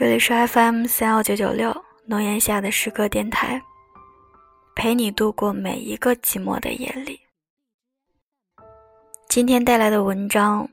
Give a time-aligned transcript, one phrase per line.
[0.00, 3.60] 这里是 FM 三幺九九六浓烟下的诗歌电台，
[4.74, 7.20] 陪你度过每一个寂寞的夜里。
[9.28, 10.66] 今天带来的文章，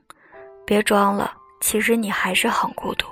[0.64, 3.06] 别装了，其实你还是很孤独。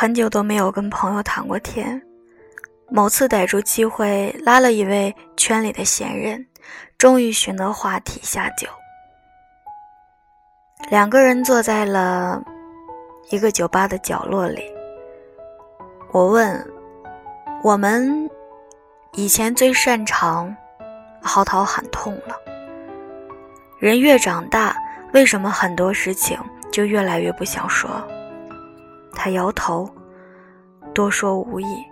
[0.00, 2.00] 很久都没有跟朋友谈过天，
[2.88, 6.42] 某次逮住机会拉了一位圈里的闲人，
[6.96, 8.66] 终于寻得话题下酒。
[10.88, 12.42] 两个人坐在了
[13.28, 14.62] 一个酒吧的角落里。
[16.12, 16.66] 我问
[17.62, 18.26] ：“我们
[19.12, 20.56] 以前最擅长
[21.20, 22.34] 嚎啕喊痛了，
[23.78, 24.74] 人越长大，
[25.12, 26.38] 为什么很多事情
[26.72, 28.02] 就越来越不想说？”
[29.12, 29.86] 他摇头，
[30.94, 31.84] 多说无益。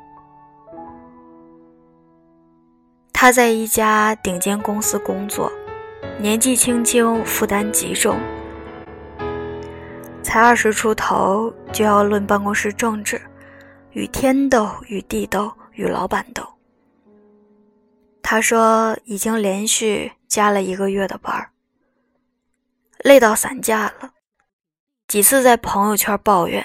[3.13, 5.51] 他在一家顶尖公司工作，
[6.21, 8.17] 年纪轻轻，负担极重，
[10.23, 13.21] 才二十出头就要论办公室政治，
[13.91, 16.47] 与天斗，与地斗，与老板斗。
[18.23, 21.51] 他说已经连续加了一个月的班儿，
[22.99, 24.13] 累到散架了，
[25.09, 26.65] 几次在朋友圈抱怨。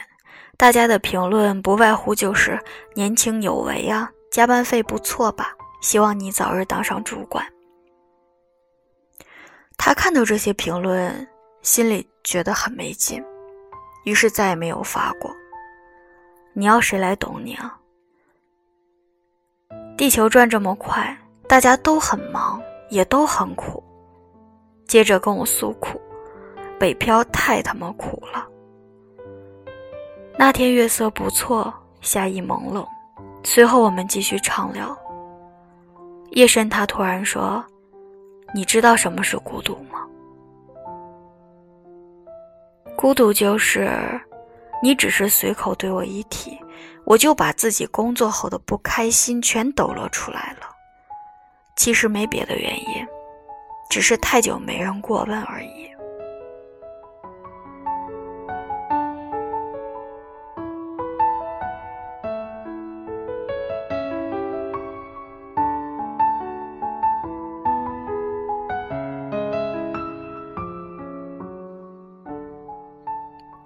[0.64, 2.58] 大家的评论不外乎就是
[2.94, 5.54] 年轻有为啊，加班费不错吧？
[5.82, 7.46] 希望你早日当上主管。
[9.76, 11.28] 他看到这些评论，
[11.64, 13.22] 心里觉得很没劲，
[14.06, 15.30] 于是再也没有发过。
[16.54, 17.78] 你要谁来懂你啊？
[19.98, 21.14] 地球转这么快，
[21.46, 23.84] 大家都很忙，也都很苦。
[24.88, 26.00] 接着跟我诉苦，
[26.80, 28.48] 北漂太他妈苦了。
[30.36, 31.72] 那天月色不错，
[32.02, 32.86] 夏意朦胧。
[33.44, 34.98] 随后我们继续畅聊。
[36.32, 37.64] 夜深，他突然说
[38.54, 40.00] ：“你知道什么是孤独吗？
[42.96, 43.90] 孤独就是，
[44.82, 46.58] 你只是随口对我一提，
[47.06, 50.68] 我就把自己工作后的不开心全抖落出来了。
[51.76, 53.08] 其实没别的原因，
[53.90, 55.88] 只是太久没人过问而已。”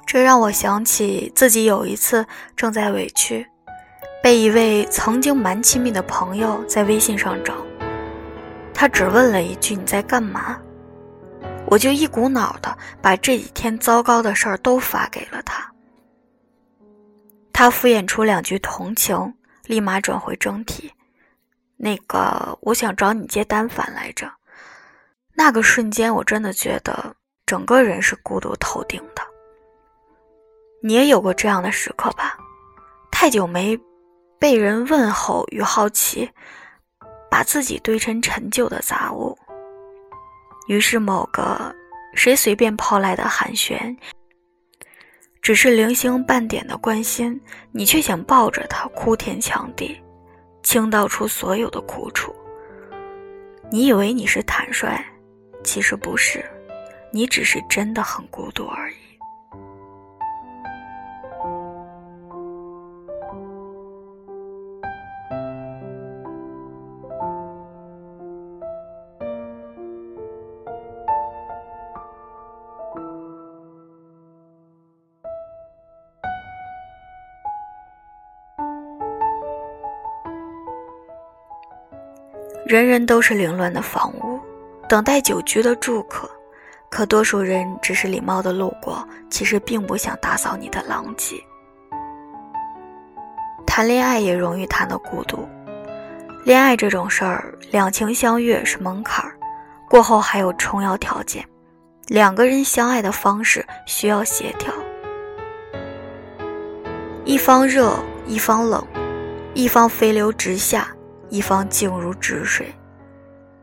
[0.07, 2.25] 这让我想起自己有一次
[2.55, 3.45] 正在委屈，
[4.23, 7.53] 被一位曾经蛮亲密的朋友在微信上找，
[8.73, 10.57] 他只问了一句“你在干嘛”，
[11.67, 15.69] 我就一股脑的把这几天糟糕的事儿都发给了他。
[17.51, 19.33] 他敷衍出两句同情，
[19.65, 20.89] 立马转回正题
[21.75, 24.31] ：“那个，我想找你接单反来着。”
[25.35, 27.13] 那个瞬间，我真的觉得
[27.45, 29.16] 整个人是孤独透顶的。
[30.81, 32.37] 你也有过这样的时刻吧？
[33.11, 33.77] 太久没
[34.39, 36.29] 被人问候与好奇，
[37.31, 39.37] 把自己堆成陈旧的杂物。
[40.67, 41.73] 于是某个
[42.13, 43.97] 谁随便抛来的寒暄，
[45.41, 49.99] 只是零星半点的关心，你却想抱着他哭天抢地，
[50.61, 52.35] 倾倒出所有的苦楚。
[53.71, 55.03] 你以为你是坦率，
[55.63, 56.45] 其实不是，
[57.11, 58.95] 你只是真的很孤独而已。
[82.67, 84.37] 人人都是凌乱的房屋，
[84.89, 86.29] 等待久居的住客。
[86.89, 91.35] 可多数人只是礼貌的路过，其实并不想打扫你的狼藉。
[93.65, 95.47] 谈恋爱也容易谈到孤独。
[96.43, 99.37] 恋爱这种事儿，两情相悦是门槛儿，
[99.89, 101.45] 过后还有重要条件。
[102.07, 104.73] 两个人相爱的方式需要协调，
[107.23, 107.93] 一方热，
[108.25, 108.85] 一方冷，
[109.53, 110.87] 一方飞流直下。
[111.29, 112.73] 一方静如止水，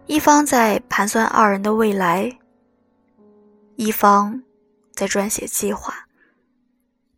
[0.07, 2.31] 一方在盘算二人的未来，
[3.77, 4.43] 一方
[4.93, 5.95] 在撰写计划。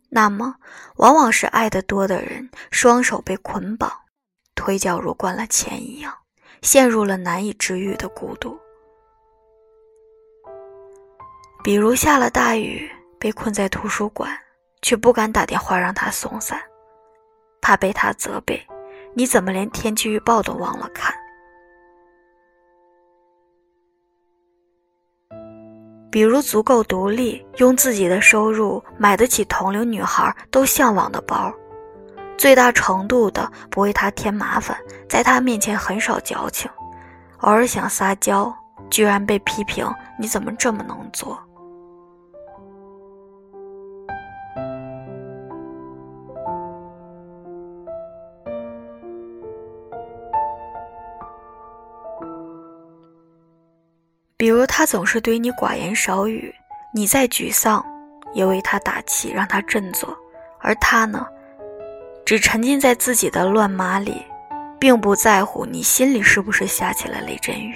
[0.09, 0.55] 那么，
[0.95, 3.91] 往往是爱得多的人，双手被捆绑，
[4.55, 6.13] 腿脚如灌了铅一样，
[6.61, 8.57] 陷入了难以治愈的孤独。
[11.61, 12.89] 比如下了大雨，
[13.19, 14.31] 被困在图书馆，
[14.81, 16.61] 却不敢打电话让他送伞，
[17.59, 18.65] 怕被他责备
[19.17, 21.11] ：“你怎么连天气预报都忘了看？”
[26.11, 31.51] 比如足够独立，用自己的收入买得起同龄女孩都向往的包，
[32.37, 34.77] 最大程度的不为他添麻烦，
[35.09, 36.69] 在他面前很少矫情，
[37.39, 38.55] 偶尔想撒娇，
[38.91, 41.43] 居然被批评：“你怎么这么能做？”
[54.47, 56.55] 比如他总是对你寡言少语，
[56.93, 57.85] 你再沮丧，
[58.31, 60.07] 也为他打气，让他振作；
[60.61, 61.27] 而他呢，
[62.25, 64.23] 只沉浸在自己的乱麻里，
[64.79, 67.75] 并不在乎你心里是不是下起了雷阵雨。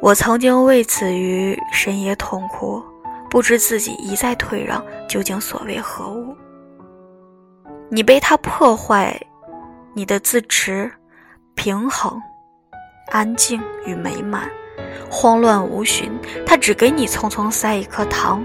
[0.00, 2.82] 我曾经为此于深夜痛哭，
[3.30, 6.36] 不知自己一再退让究竟所为何物。
[7.88, 9.16] 你被他破坏，
[9.94, 10.92] 你的自持、
[11.54, 12.20] 平衡。
[13.06, 14.50] 安静与美满，
[15.10, 16.10] 慌乱无寻。
[16.44, 18.44] 他只给你匆匆塞一颗糖，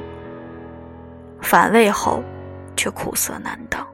[1.42, 2.24] 反胃后
[2.76, 3.86] 却苦涩难当。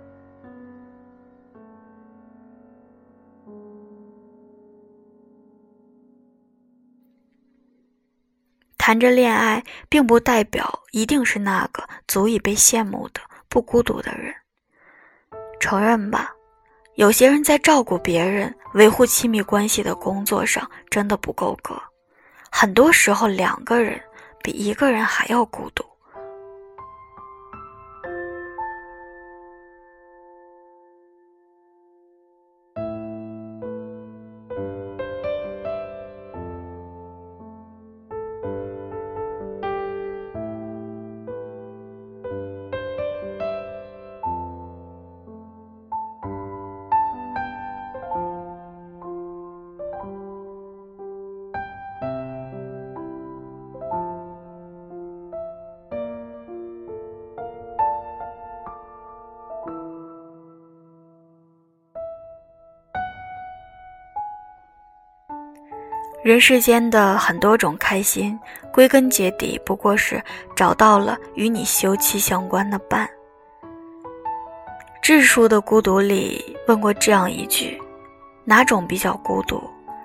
[8.78, 13.20] 谈着恋爱，并不代表一定是那个足以被羡慕的
[13.50, 14.34] 不孤独的人。
[15.60, 16.37] 承认吧。
[16.98, 21.80] 有些人在照顾别人、维护亲密关系的工作上真的不够格，
[22.52, 24.02] 很多时候两个人
[24.42, 25.86] 比一个人还要孤独。
[66.28, 68.38] 人世间的很多种开心，
[68.74, 70.22] 归根结底不过是
[70.58, 73.10] 找到了与你休戚相关的伴。
[75.02, 77.82] 智树的孤独里问过这样一句：
[78.44, 79.64] 哪种比较孤独？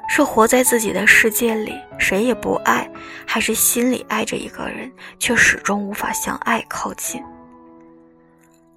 [0.09, 2.89] 是活在自己的世界里，谁也不爱，
[3.27, 7.21] 还是心里爱着一个人，却始终无法向爱靠近？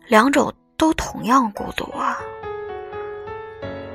[0.07, 2.17] 两种都同样孤独啊。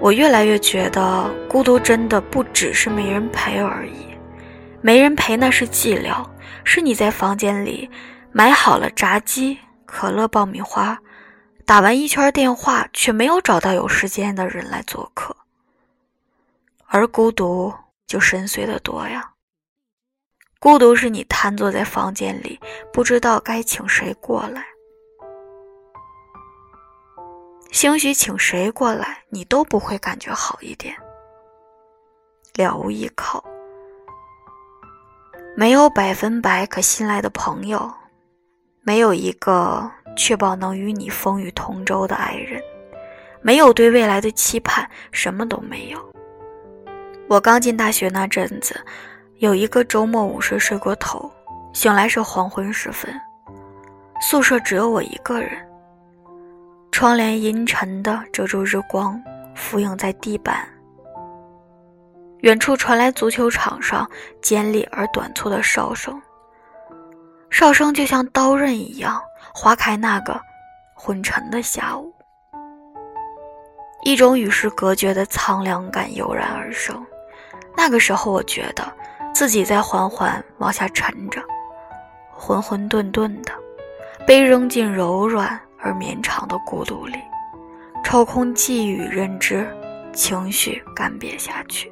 [0.01, 4.07] 我越来越觉得，孤独真的不只是没人陪而已。
[4.81, 6.27] 没人陪那是寂寥，
[6.65, 7.89] 是你在房间里
[8.33, 10.99] 买好了炸鸡、可乐、爆米花，
[11.67, 15.37] 打完一圈电话，却没有找到有时间的人来做客。
[16.87, 17.73] 而孤独
[18.07, 19.33] 就深邃的多呀。
[20.59, 22.59] 孤独是你瘫坐在房间里，
[22.91, 24.65] 不知道该请谁过来。
[27.73, 30.95] 兴许请谁过来，你都不会感觉好一点。
[32.55, 33.43] 了无依靠，
[35.57, 37.91] 没有百分百可信赖的朋友，
[38.83, 42.61] 没有一个确保能与你风雨同舟的爱人，
[43.41, 46.13] 没有对未来的期盼，什么都没有。
[47.29, 48.75] 我刚进大学那阵子，
[49.39, 51.33] 有一个周末午睡睡过头，
[51.73, 53.15] 醒来是黄昏时分，
[54.21, 55.70] 宿舍只有我一个人。
[57.01, 59.19] 窗帘阴沉的遮住日光，
[59.55, 60.69] 浮影在地板。
[62.41, 64.07] 远处传来足球场上
[64.43, 66.21] 尖利而短促的哨声，
[67.49, 69.19] 哨声就像刀刃一样
[69.55, 70.39] 划开那个
[70.95, 72.13] 昏沉的下午。
[74.03, 77.03] 一种与世隔绝的苍凉感油然而生。
[77.75, 78.87] 那个时候，我觉得
[79.33, 81.43] 自己在缓缓往下沉着，
[82.31, 83.55] 浑浑沌沌的，
[84.27, 85.59] 被扔进柔软。
[85.83, 87.19] 而绵长的孤独里，
[88.05, 89.67] 抽空寄予认知，
[90.13, 91.91] 情绪干瘪下去。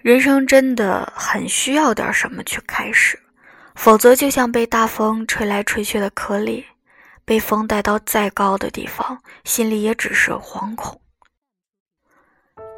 [0.00, 3.18] 人生真的很需要点什么去开始。
[3.76, 6.64] 否则，就像被大风吹来吹去的颗粒，
[7.24, 10.98] 被风带到再高的地方，心里也只是惶恐。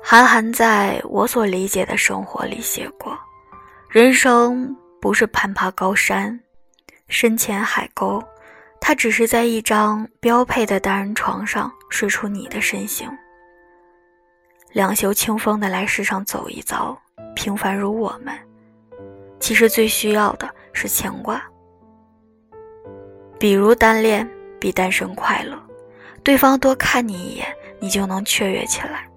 [0.02, 3.16] 韩寒在我所理解的生活里写过
[3.88, 6.38] ：“人生不是攀爬高山，
[7.08, 8.22] 深潜海沟，
[8.80, 13.08] 它只是在一张标配的单人床上睡出你的身形。
[14.72, 17.00] 两袖清风的来世上走一遭，
[17.34, 18.36] 平凡如我们，
[19.40, 21.42] 其实最需要的是牵挂。
[23.38, 24.28] 比如单恋
[24.60, 25.56] 比单身快乐，
[26.22, 27.46] 对方多看你一眼，
[27.78, 29.08] 你就能雀跃起来。”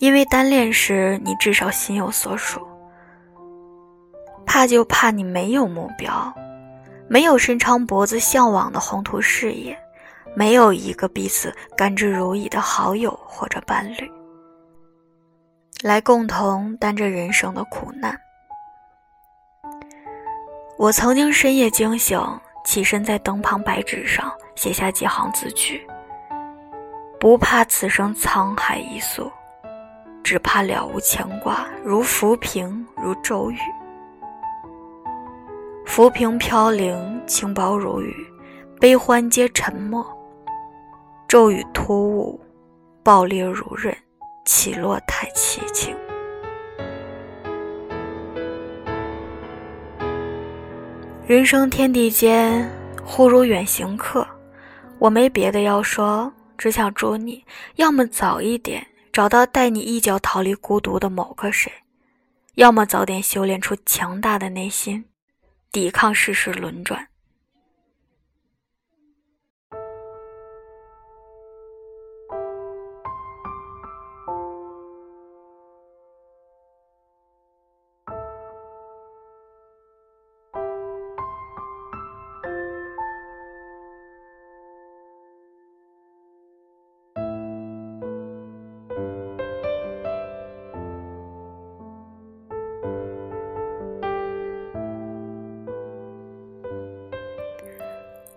[0.00, 2.60] 因为单恋时，你至少心有所属。
[4.44, 6.34] 怕就怕你没有目标，
[7.06, 9.78] 没有伸长脖子向往的宏图事业，
[10.34, 14.10] 没有一个彼此甘之如饴的好友或者伴侣，
[15.82, 18.18] 来共同担着人生的苦难。
[20.82, 22.20] 我曾经深夜惊醒，
[22.64, 25.86] 起身在灯旁白纸上写下几行字句：
[27.20, 29.30] 不怕此生沧海一粟。
[30.24, 33.58] 只怕了无牵挂，如浮萍，如骤雨。
[35.86, 38.12] 浮萍飘零，轻薄如雨，
[38.80, 40.04] 悲欢皆沉默。
[41.28, 42.40] 骤雨突兀，
[43.04, 43.96] 暴烈如刃，
[44.44, 45.96] 起落太凄清。
[51.32, 52.70] 人生天地间，
[53.02, 54.28] 忽如远行客。
[54.98, 57.42] 我没别的要说，只想祝你，
[57.76, 58.86] 要么早一点。
[59.14, 61.72] 找到带你一脚逃离孤独的某个谁，
[62.56, 65.02] 要么早点修炼出强大的内心，
[65.72, 67.08] 抵抗世事轮转。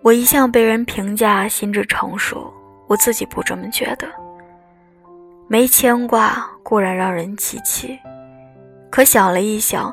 [0.06, 2.54] 我一向被人评价心智成熟，
[2.86, 4.08] 我自己不这么觉得。
[5.48, 7.98] 没牵挂固然让人凄凄，
[8.92, 9.92] 可想了一想，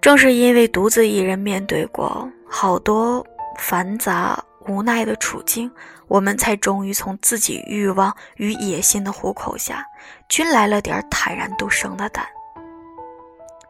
[0.00, 3.24] 正是因为独自一人面对过好多
[3.56, 5.70] 繁杂无奈的处境，
[6.08, 9.86] 我们才终于从自己欲望与野心的虎口下，
[10.28, 12.26] 均来了点坦然度生的胆。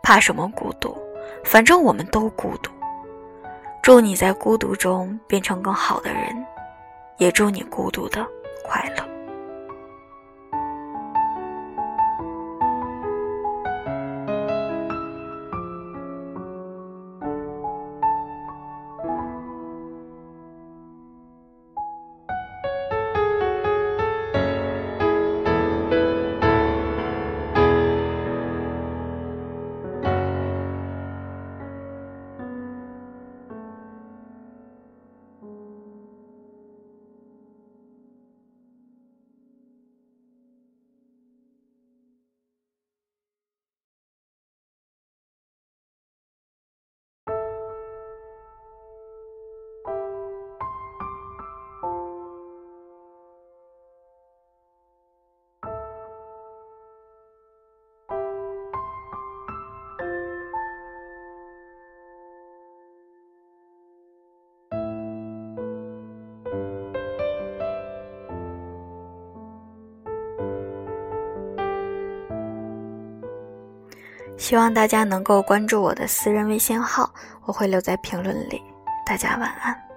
[0.03, 0.97] 怕什么孤独？
[1.45, 2.71] 反正我们都孤独。
[3.83, 6.47] 祝你在孤独中变成更好的人，
[7.19, 8.25] 也祝你孤独的
[8.65, 9.12] 快乐。
[74.43, 77.09] 希望大家能够关注我的私人微信号，
[77.45, 78.61] 我会留在评论里。
[79.07, 79.92] 大家晚安。